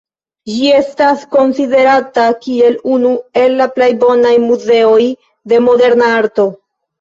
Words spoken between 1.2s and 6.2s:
konsiderata kiel unu el la plej bonaj muzeoj de moderna